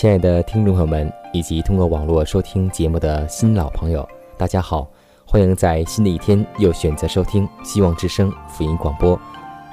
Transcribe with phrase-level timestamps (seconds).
[0.00, 4.90] 亲爱的听众朋友们，以及通过网络收听节目的新老朋友，大家好！
[5.26, 9.20] 欢迎在新的一天又选择收听希望之声福音广播。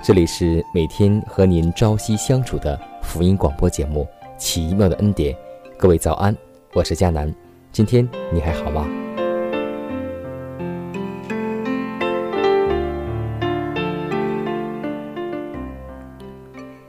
[0.03, 4.05] 这里是每天和您朝夕相处的福音广播节目
[4.37, 5.33] 《奇妙的恩典》。
[5.77, 6.35] 各位早安，
[6.73, 7.33] 我是佳楠。
[7.71, 8.85] 今天你还好吗？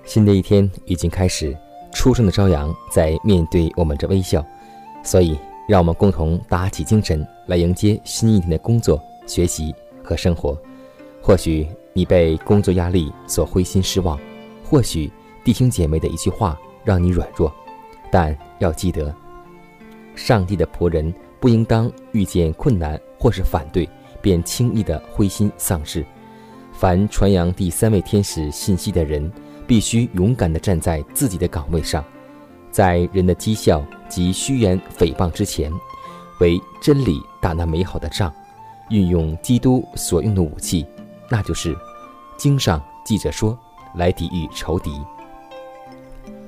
[0.04, 1.56] 新的一天已经开始。
[1.98, 4.46] 初生的朝阳在面对我们这微笑，
[5.02, 10.56] 所以让我们共同打起精神来迎接新一天的工作、学习和生活。
[11.20, 14.16] 或许你被工作压力所灰心失望，
[14.64, 15.10] 或许
[15.42, 17.52] 弟兄姐妹的一句话让你软弱，
[18.12, 19.12] 但要记得，
[20.14, 23.88] 上帝的仆人不应当遇见困难或是反对
[24.22, 26.06] 便轻易的灰心丧志。
[26.72, 29.28] 凡传扬第三位天使信息的人。
[29.68, 32.02] 必须勇敢地站在自己的岗位上，
[32.70, 35.70] 在人的讥笑及虚言诽谤之前，
[36.40, 38.32] 为真理打那美好的仗，
[38.88, 40.86] 运用基督所用的武器，
[41.28, 41.76] 那就是
[42.38, 43.56] 经上记着说，
[43.94, 44.90] 来抵御仇敌。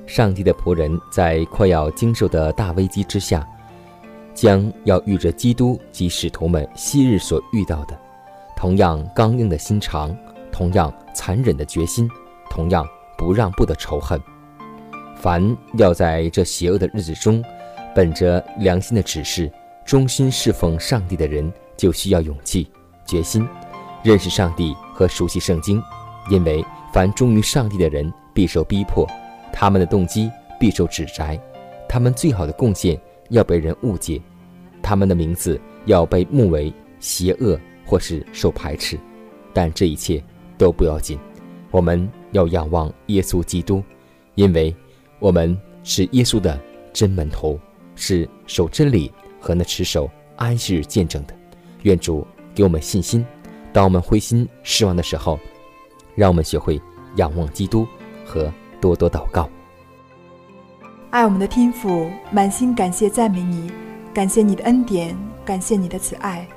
[0.07, 3.47] 上帝的仆人在快要经受的大危机之下，
[4.33, 7.95] 将要遇着基督及使徒们昔日所遇到的，
[8.57, 10.17] 同样刚硬的心肠，
[10.51, 12.09] 同样残忍的决心，
[12.49, 12.83] 同样。
[13.21, 14.19] 不让步的仇恨，
[15.15, 17.43] 凡要在这邪恶的日子中，
[17.93, 19.51] 本着良心的指示，
[19.85, 22.67] 忠心侍奉上帝的人，就需要勇气、
[23.05, 23.47] 决心，
[24.01, 25.79] 认识上帝和熟悉圣经。
[26.31, 29.07] 因为凡忠于上帝的人，必受逼迫，
[29.53, 31.39] 他们的动机必受指摘，
[31.87, 32.99] 他们最好的贡献
[33.29, 34.19] 要被人误解，
[34.81, 38.97] 他们的名字要被目为邪恶或是受排斥。
[39.53, 40.23] 但这一切
[40.57, 41.19] 都不要紧，
[41.69, 42.11] 我们。
[42.31, 43.83] 要仰望耶稣基督，
[44.35, 44.75] 因为
[45.19, 46.59] 我们是耶稣的
[46.93, 47.59] 真门徒，
[47.95, 51.35] 是守真理和那持守安息日见证的。
[51.83, 53.25] 愿主给我们信心，
[53.73, 55.39] 当我们灰心失望的时候，
[56.15, 56.81] 让我们学会
[57.17, 57.87] 仰望基督
[58.25, 59.49] 和多多祷告。
[61.09, 63.71] 爱我们的天父，满心感谢赞美你，
[64.13, 66.47] 感谢你的恩典，感谢你的慈爱，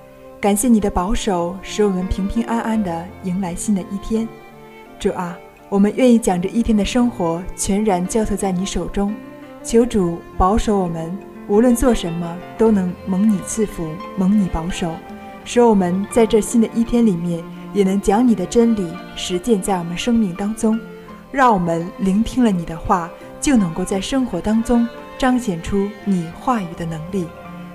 [0.41, 4.29] 感谢你的保守，使我们平平安安的迎来新的一天。
[5.01, 5.37] 主啊。
[5.75, 9.13] 我们愿意将这一天的生活全然交托在你手中，
[9.65, 11.19] 求主保守我们，
[11.49, 13.85] 无论做什么都能蒙你赐福，
[14.17, 14.93] 蒙你保守，
[15.45, 17.43] 使我们在这新的一天里面
[17.73, 20.79] 也能将你的真理实践在我们生命当中。
[21.33, 23.11] 让我们聆听了你的话，
[23.41, 24.87] 就能够在生活当中
[25.19, 27.27] 彰显出你话语的能力。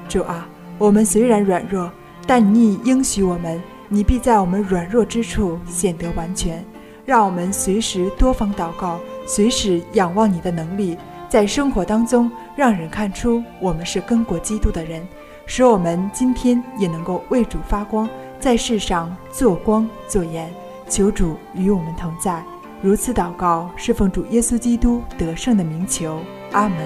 [0.07, 0.47] 主啊，
[0.77, 1.91] 我们虽然软弱，
[2.25, 6.63] 但你应许我们，你必在我们软弱之处显得完全。
[7.09, 10.95] 让我们随时多方祷告，随时仰望你的能力，
[11.27, 15.01] 在生活当中让人看出我们是跟过基督的人，
[15.47, 18.07] 使我们今天也能够为主发光，
[18.39, 20.53] 在世上做光做盐。
[20.87, 22.43] 求主与我们同在，
[22.79, 26.19] 如此祷告是奉主耶稣基督得胜的名求，
[26.51, 26.77] 阿门。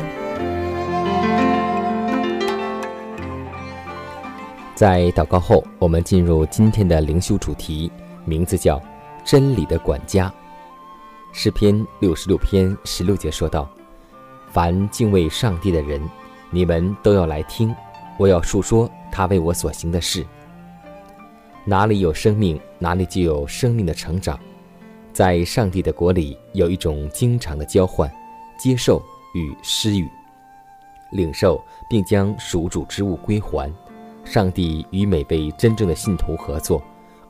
[4.74, 7.92] 在祷告后，我们进入今天的灵修主题，
[8.24, 8.82] 名字叫。
[9.24, 10.32] 真理的管家，
[11.32, 13.70] 诗篇六十六篇十六节说道
[14.52, 16.02] ：“凡敬畏上帝的人，
[16.50, 17.74] 你们都要来听，
[18.18, 20.26] 我要述说他为我所行的事。
[21.64, 24.38] 哪里有生命，哪里就有生命的成长。
[25.14, 28.12] 在上帝的国里，有一种经常的交换、
[28.58, 29.02] 接受
[29.34, 30.10] 与施予，
[31.14, 33.74] 领受并将属主之物归还。
[34.26, 36.84] 上帝与每位真正的信徒合作，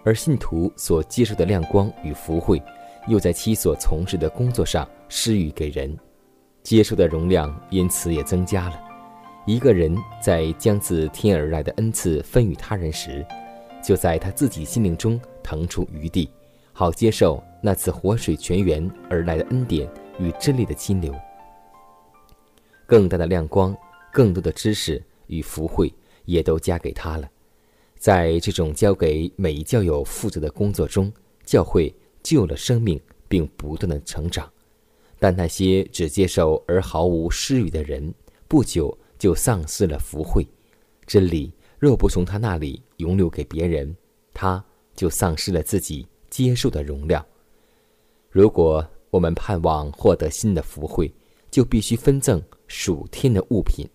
[0.04, 2.62] 而信徒所接受的亮光与福慧，
[3.08, 5.98] 又在其所从事的工作上施予给人，
[6.62, 8.80] 接受的容量因此也增加了。
[9.46, 13.26] 一个人在将自天而来的恩赐分与他人时，
[13.84, 16.30] 就在他自己心灵中腾出余地，
[16.72, 19.90] 好接受那次活水泉源而来的恩典
[20.20, 21.14] 与真理的金流。
[22.86, 23.76] 更大的亮光，
[24.12, 25.94] 更多的知识与福慧。
[26.26, 27.30] 也都加给他了，
[28.04, 31.10] 在这种交给每一教友负责的工作中，
[31.46, 34.52] 教会救了生命，并不断的成长。
[35.20, 38.14] 但那些只接受而毫无施予的人，
[38.50, 40.46] 不久就丧失了福慧。
[41.06, 43.96] 真理若不从他那里永留给别人，
[44.34, 44.62] 他
[44.94, 47.26] 就丧失了自己接受的容量。
[48.30, 51.10] 如果我们盼望获得新的福慧，
[51.50, 53.88] 就必须分赠属天的物品。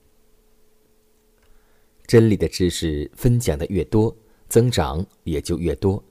[2.08, 4.16] 真理的知识分享的越多，
[4.49, 6.02] 增长也就越多。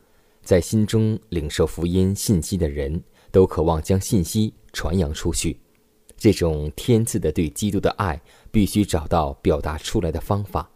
[0.44, 3.02] 在心中领受福音信息的人，
[3.32, 5.60] 都渴望将信息传扬出去。
[6.16, 8.22] 这种天赐的对基督的爱，
[8.52, 10.70] 必须找到表达出来的方法。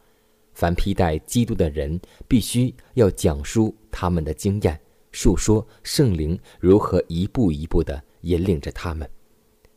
[0.55, 4.81] 凡披戴基督的人，必须要讲述他们的经验，
[5.11, 9.07] 述说圣灵如何一步一步地引领着他们，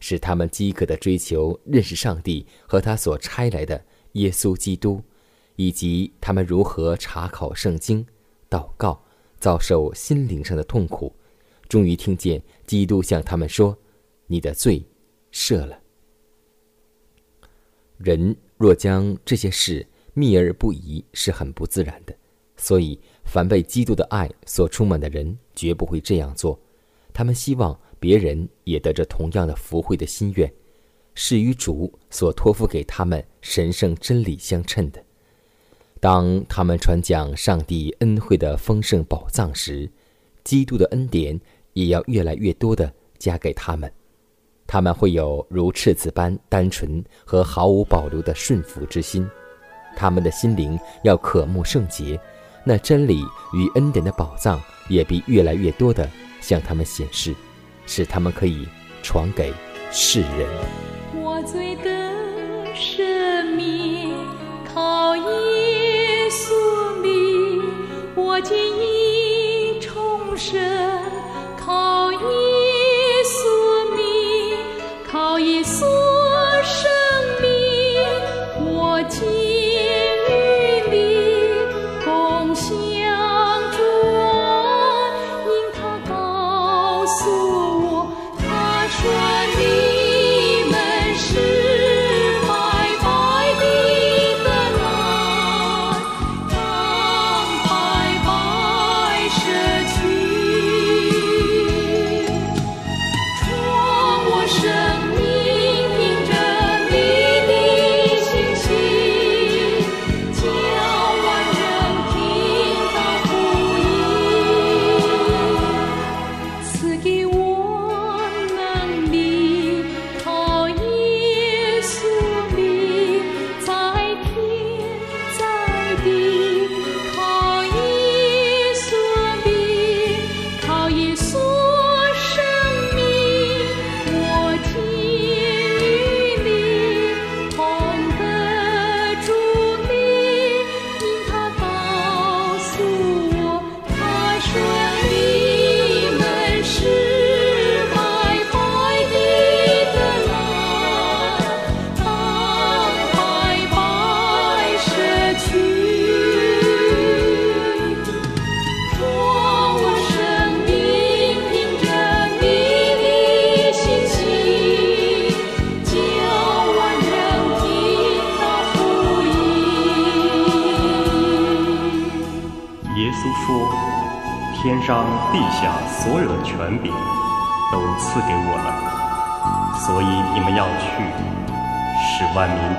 [0.00, 5.02] 使他们饥渴地追求认识上帝和他所差来的耶稣基督。
[5.56, 8.06] 以及他们如何查考圣经、
[8.50, 9.02] 祷告、
[9.38, 11.14] 遭受心灵上的痛苦，
[11.68, 13.76] 终于听见基督向他们说
[14.26, 14.84] ：“你的罪
[15.32, 15.78] 赦了。”
[17.98, 22.16] 人若将这些事秘而不疑，是很不自然的。
[22.56, 26.58] 所以，凡被基督的爱所充满的人，绝不会这样做。
[27.12, 30.52] 他们希望别人也得着同样的福慧的心愿，
[31.14, 35.03] 是与主所托付给他们神圣真理相称的。
[36.04, 39.90] 当他们传讲上帝恩惠的丰盛宝藏时，
[40.44, 41.40] 基督的恩典
[41.72, 43.90] 也要越来越多的加给他们。
[44.66, 49.26] 他们会有如赤子般单纯和毫无保留的顺服之心。
[49.96, 52.20] 他们的心灵要渴慕圣洁，
[52.64, 53.22] 那真理
[53.54, 54.60] 与恩典的宝藏
[54.90, 56.06] 也必越来越多的
[56.38, 57.34] 向他们显示，
[57.86, 58.68] 使他们可以
[59.02, 59.54] 传给
[59.90, 60.93] 世人。
[68.34, 70.60] 我今已重生，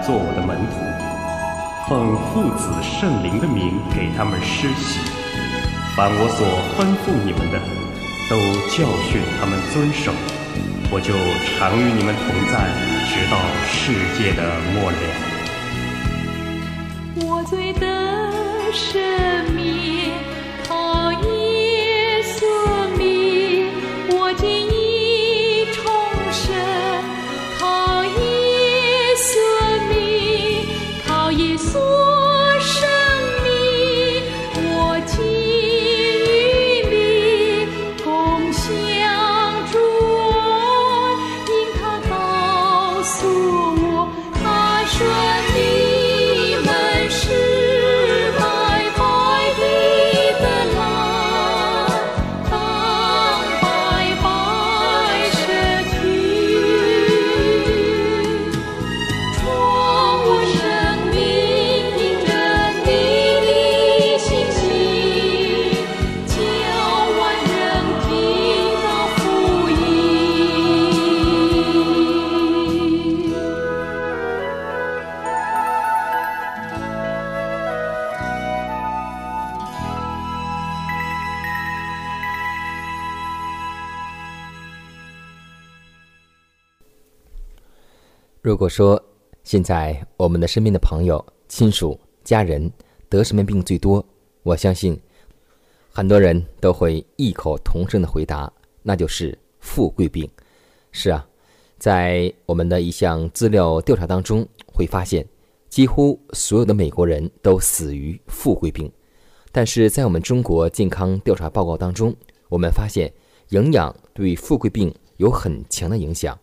[0.06, 0.78] 做我的门徒，
[1.90, 5.00] 奉父子圣灵的名给他们施洗。
[5.98, 6.46] 凡我所
[6.78, 7.58] 吩咐你们的，
[8.30, 8.38] 都
[8.70, 10.14] 教训他们遵守。
[10.92, 11.12] 我就
[11.58, 12.70] 常与你们同在，
[13.10, 14.44] 直到世界的
[14.76, 15.35] 末了。
[88.56, 88.98] 如果说
[89.44, 92.72] 现在我们的身边的朋友、亲属、家人
[93.10, 94.02] 得什么病最多，
[94.44, 94.98] 我相信
[95.92, 98.50] 很多人都会异口同声的回答，
[98.82, 100.26] 那就是富贵病。
[100.94, 101.28] 是啊，
[101.78, 105.28] 在我们的一项资料调查当中，会发现
[105.68, 108.90] 几乎所有的美国人都死于富贵病。
[109.52, 112.16] 但是在我们中国健康调查报告当中，
[112.48, 113.12] 我们发现
[113.50, 116.40] 营养对富贵病有很强的影响。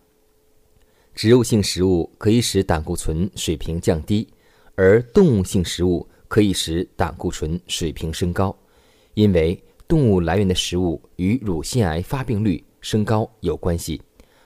[1.15, 4.27] 植物性食物可以使胆固醇水平降低，
[4.75, 8.55] 而动物性食物可以使胆固醇水平升高。
[9.13, 14.01] 因为动物来源的食物与乳腺癌发病率升高有关系，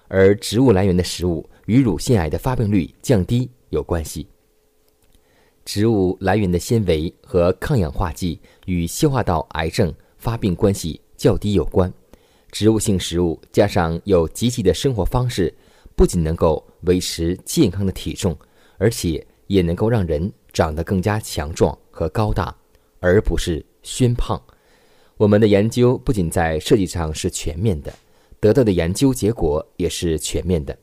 [0.09, 4.27] 而植物来源的食物与乳腺癌的发病率降低有关系。
[5.63, 11.91] 植物来源的纤维和抗氧化剂与消化道癌症发病关系较低有关。
[12.51, 15.53] 植物性食物加上有积极的生活方式。
[15.98, 18.38] 不仅能够维持健康的体重，
[18.77, 22.56] 而且也能够让人长得更加强壮和高大，
[23.00, 24.39] 而不是宣胖。
[25.18, 27.92] 我们的研究不仅在设计上是全面的，
[28.39, 30.77] 得到的研究结果也是全面的。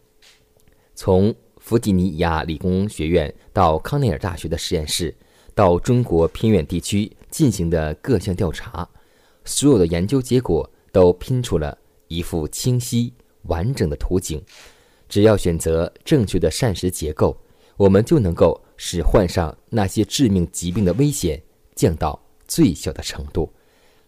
[0.96, 5.14] 从弗吉尼亚理工学院到康奈尔大学的实验室，
[5.54, 8.88] 到中国偏远地区进行的各项调查，
[9.44, 11.78] 所有的研究结果都拼出了
[12.08, 14.42] 一幅清晰完整的图景。
[15.14, 17.40] 只要选择正确的膳食结构，
[17.76, 21.40] 我们就能够使患上那些致命疾病的危险
[21.76, 23.48] 降到最小的程度。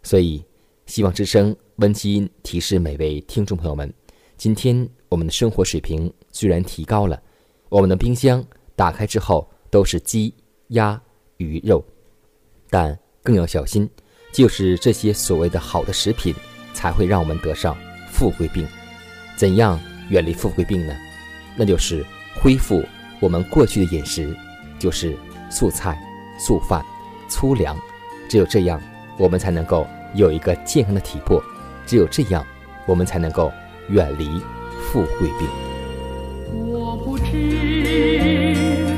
[0.02, 0.44] 所以，
[0.86, 3.94] 希望之声温馨提示每位听众朋友们：
[4.36, 7.22] 今天我们的生活水平虽然提高了，
[7.68, 8.44] 我们的冰箱
[8.74, 10.34] 打开之后都是鸡、
[10.70, 11.00] 鸭、
[11.36, 11.84] 鱼肉，
[12.68, 13.88] 但更要小心，
[14.32, 16.34] 就是这些所谓的好的食品，
[16.74, 17.78] 才会让我们得上
[18.10, 18.66] 富贵病。
[19.36, 19.80] 怎样？
[20.08, 20.94] 远离富贵病呢，
[21.56, 22.04] 那就是
[22.40, 22.84] 恢复
[23.20, 24.34] 我们过去的饮食，
[24.78, 25.16] 就是
[25.50, 25.98] 素菜、
[26.38, 26.84] 素饭、
[27.28, 27.76] 粗粮。
[28.28, 28.80] 只有这样，
[29.18, 31.40] 我们才能够有一个健康的体魄；
[31.86, 32.44] 只有这样，
[32.86, 33.52] 我们才能够
[33.88, 34.40] 远离
[34.82, 35.48] 富贵病。
[36.66, 38.95] 我不知。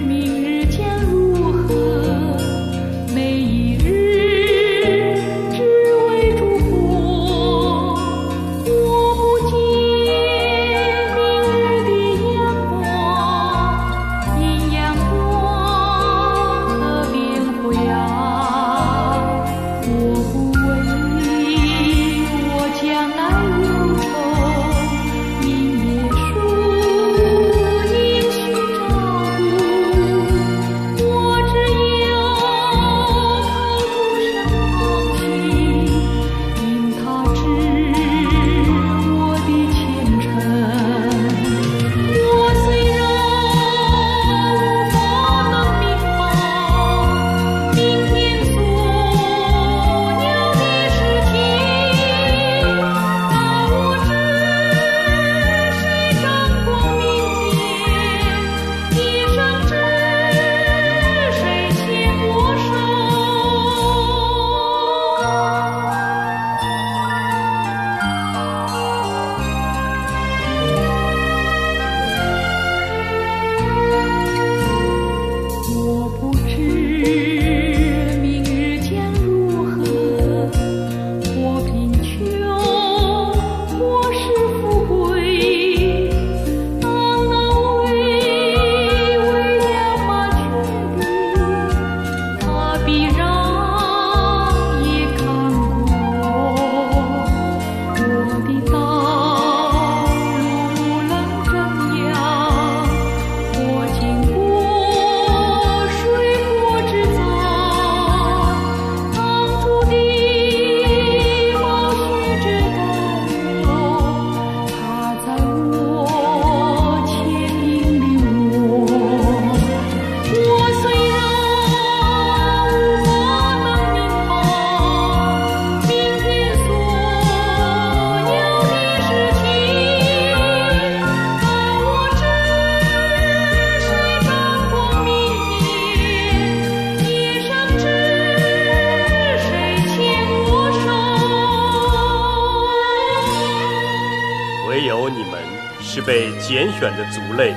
[146.88, 147.54] 选的族类，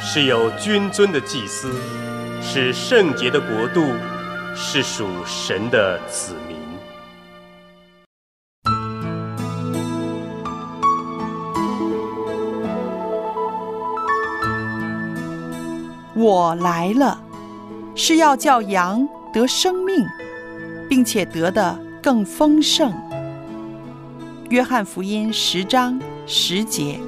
[0.00, 1.72] 是有君尊的祭司，
[2.42, 3.80] 是圣洁的国度，
[4.56, 6.56] 是属神的子民。
[16.16, 17.22] 我来了，
[17.94, 20.04] 是要叫羊得生命，
[20.88, 22.92] 并且得的更丰盛。
[24.48, 26.98] 约翰福音十章十节。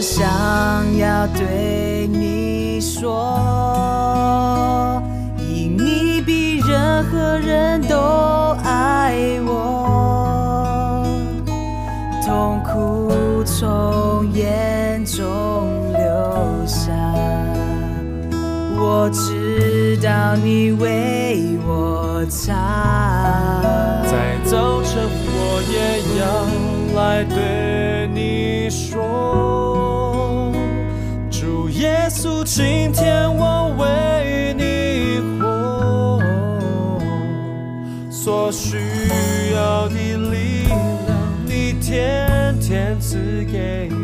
[0.00, 3.12] 只想要对你说，
[5.40, 7.96] 因你比任何人都
[8.62, 11.04] 爱我，
[12.24, 16.92] 痛苦从眼中流下，
[18.78, 20.87] 我知道你为
[38.50, 38.78] 所需
[39.52, 40.78] 要的力量，
[41.44, 43.98] 你天天赐给我，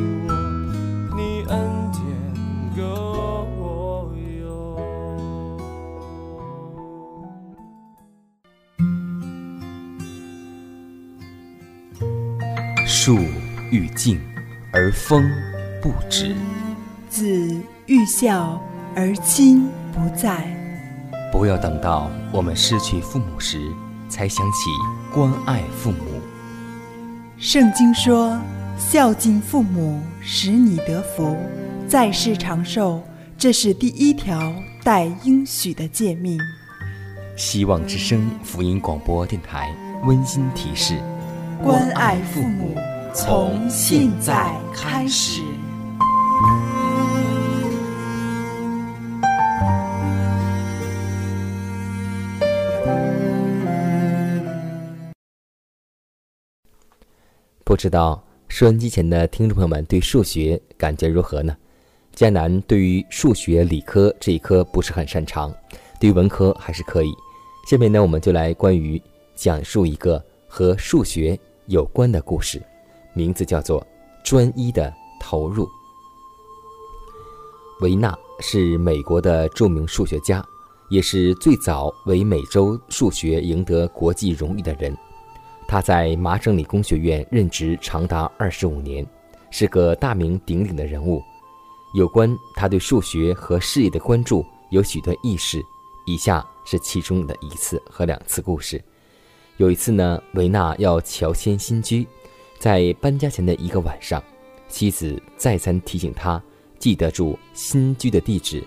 [1.17, 1.59] 你恩
[1.93, 2.05] 典
[2.77, 2.83] 够
[3.57, 4.45] 我用。
[12.87, 13.17] 树
[13.71, 14.21] 欲静，
[14.75, 15.25] 而风
[15.81, 16.37] 不止。
[17.09, 17.25] 子
[17.87, 18.61] 欲孝
[18.95, 20.47] 而亲不在。
[21.33, 23.73] 不要等到我们失去父母时，
[24.15, 24.71] 才想起
[25.13, 25.99] 关爱父母。
[27.37, 28.41] 圣经说
[28.79, 31.37] ：“孝敬父母，使你得福，
[31.89, 33.03] 在世长寿。”
[33.37, 36.39] 这是第一条带应许的诫命。
[37.37, 39.75] 希望之声福音广播电台
[40.05, 40.97] 温馨提示：
[41.61, 42.77] 关爱父母，
[43.13, 45.43] 从现在开始。
[57.75, 61.57] 不知道收音机前的听众朋友们对数学感觉如何呢？
[62.15, 65.53] 迦南对于数学、理科这一科不是很擅长，
[65.99, 67.13] 对于文科还是可以。
[67.69, 69.03] 下面呢，我们就来关于
[69.35, 72.63] 讲述一个和数学有关的故事，
[73.13, 73.81] 名字叫做
[74.23, 75.67] 《专一的投入》。
[77.81, 80.47] 维纳是美国的著名数学家，
[80.91, 84.97] 也是最早为美洲数学赢得国际荣誉的人。
[85.67, 89.07] 他在麻省理工学院任职长达二十五年，
[89.51, 91.23] 是个大名鼎鼎的人物。
[91.95, 95.63] 有关他对数学和事业的关注有许多轶事，
[96.07, 98.83] 以下是其中的一次和两次故事。
[99.57, 102.07] 有一次呢，维纳要乔迁新居，
[102.59, 104.23] 在搬家前的一个晚上，
[104.69, 106.43] 妻子再三提醒他
[106.79, 108.63] 记得住新居的地址，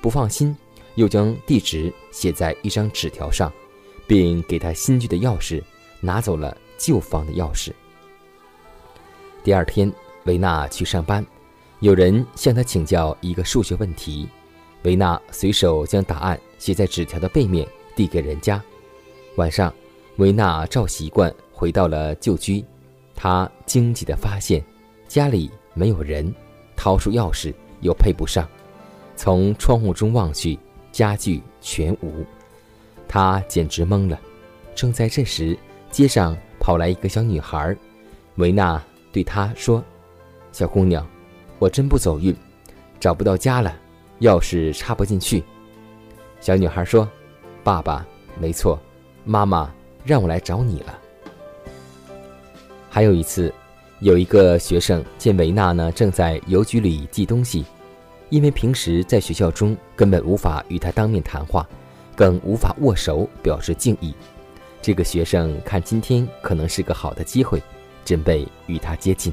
[0.00, 0.56] 不放心，
[0.94, 3.52] 又将地址写在一张纸条上，
[4.06, 5.60] 并给他新居的钥匙。
[6.00, 7.72] 拿走了旧房的钥匙。
[9.42, 9.92] 第二天，
[10.24, 11.24] 维纳去上班，
[11.80, 14.28] 有人向他请教一个数学问题，
[14.82, 18.62] 维纳随手将答案写在纸条的背面，递给人家。
[19.36, 19.72] 晚上，
[20.16, 22.64] 维纳照习惯回到了旧居，
[23.14, 24.62] 他惊奇地发现
[25.06, 26.34] 家里没有人，
[26.76, 28.48] 掏出钥匙又配不上，
[29.16, 30.58] 从窗户中望去，
[30.92, 32.24] 家具全无。
[33.06, 34.20] 他简直懵了。
[34.74, 35.58] 正在这时，
[35.90, 37.76] 街上跑来一个小女孩，
[38.36, 39.82] 维娜对她说
[40.52, 41.06] ：“小姑娘，
[41.58, 42.34] 我真不走运，
[43.00, 43.74] 找不到家了，
[44.20, 45.42] 钥匙插不进去。”
[46.40, 47.08] 小女孩说
[47.64, 48.06] ：“爸爸，
[48.38, 48.78] 没错，
[49.24, 49.72] 妈妈
[50.04, 50.98] 让我来找你了。”
[52.90, 53.52] 还有一次，
[54.00, 57.64] 有一个学生见维娜呢正在邮局里寄东西，
[58.28, 61.68] 因为平时在学校中根本无法与她当面谈话，
[62.14, 64.14] 更无法握手表示敬意。
[64.80, 67.62] 这个学生看今天可能是个好的机会，
[68.04, 69.32] 准备与他接近。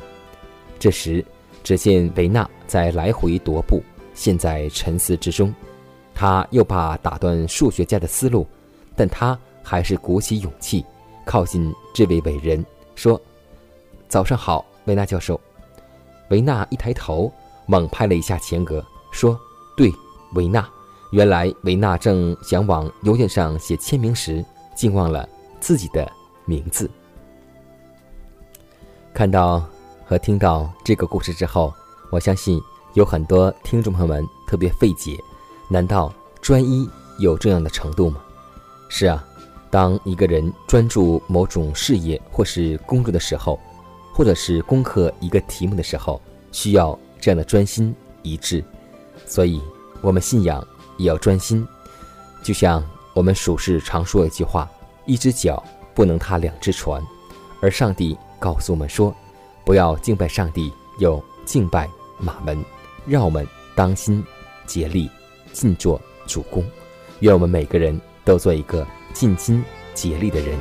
[0.78, 1.24] 这时，
[1.64, 3.82] 只见维娜在来回踱步，
[4.14, 5.54] 陷在沉思之中。
[6.14, 8.48] 他又怕打断数学家的思路，
[8.96, 10.86] 但他还是鼓起勇气，
[11.26, 13.20] 靠近这位伟人，说
[14.08, 15.40] ：“早上好，维纳教授。”
[16.30, 17.32] 维纳一抬头，
[17.66, 19.40] 猛拍了一下前额，说
[19.78, 19.92] ：“对，
[20.34, 20.68] 维纳。”
[21.12, 24.44] 原来维纳正想往邮件上写签名时，
[24.76, 25.28] 竟忘了
[25.60, 26.12] 自己的
[26.46, 26.90] 名字。
[29.14, 29.64] 看到
[30.06, 31.74] 和听到这个故事之后，
[32.12, 32.62] 我相信
[32.94, 35.18] 有很多听众朋友们特别费解。
[35.70, 36.88] 难道专一
[37.18, 38.22] 有这样的程度吗？
[38.88, 39.26] 是啊，
[39.72, 43.60] 当一个人专注某种事业或是工作的时候，
[44.14, 48.64] 或者是攻克一个题目的时候，需要这样的专心一致。
[49.26, 49.60] 所以，
[50.02, 50.66] 我们信仰
[50.98, 51.68] 也要专心。
[52.44, 52.84] 就像
[53.16, 54.70] 我们属世常说一句话
[55.06, 55.64] ：“一只脚
[55.94, 57.02] 不能踏两只船。”
[57.62, 59.16] 而上帝告诉我们说
[59.66, 61.90] ：“不要敬拜上帝，有敬拜
[62.20, 62.64] 马门。”
[63.08, 64.24] 让我们当心
[64.66, 65.10] 竭力。
[65.54, 66.62] 尽做主公，
[67.22, 69.64] 愿我们每个人都做一个尽心
[69.94, 70.60] 竭力的人。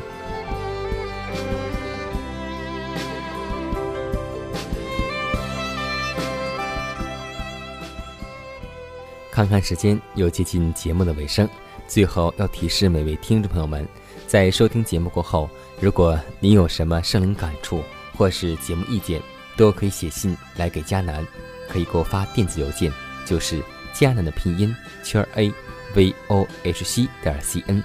[9.32, 11.48] 看看时间，又接近节目的尾声，
[11.88, 13.84] 最后要提示每位听众朋友们，
[14.26, 15.48] 在收听节目过后，
[15.80, 17.82] 如果您有什么生灵感触
[18.16, 19.20] 或是节目意见，
[19.56, 21.26] 都可以写信来给迦南，
[21.68, 22.92] 可以给我发电子邮件，
[23.24, 23.62] 就是。
[23.94, 25.52] 迦南的拼音圈 a
[25.94, 27.80] v o h c 点 c n，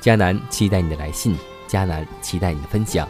[0.00, 1.36] 迦南期待你的来信，
[1.68, 3.06] 迦南期待你的分享，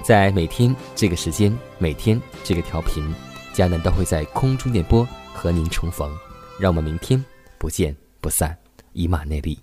[0.00, 3.12] 在每天这个时间，每天这个调频，
[3.52, 5.04] 迦南都会在空中电波
[5.34, 6.16] 和您重逢，
[6.60, 7.24] 让我们明天
[7.58, 8.56] 不见不散，
[8.92, 9.58] 以马内利。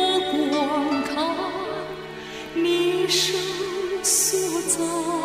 [0.50, 1.16] 观看，
[2.56, 3.36] 你生
[4.02, 5.17] 所在。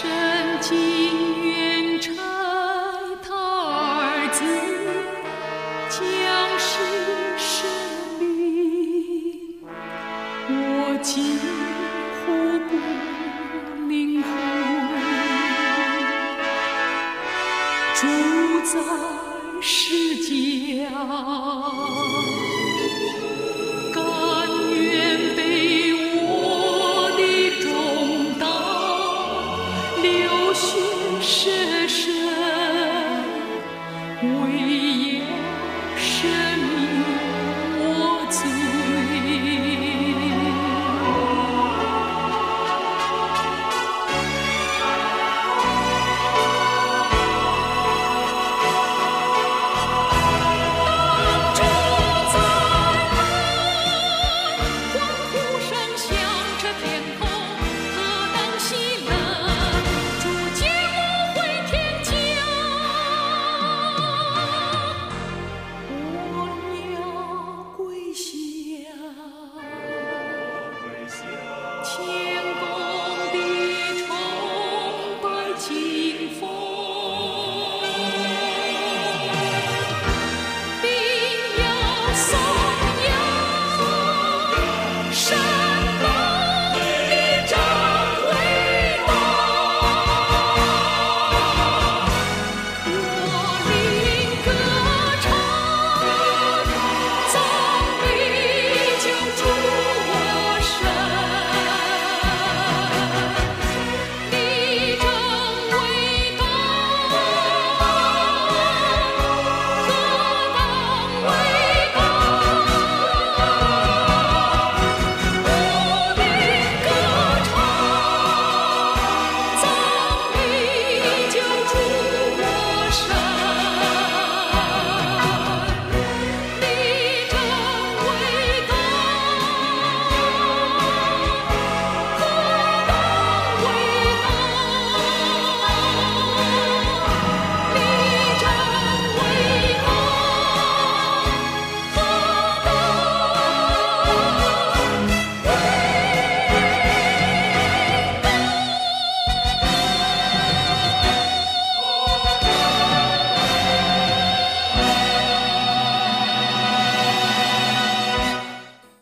[0.00, 0.29] should.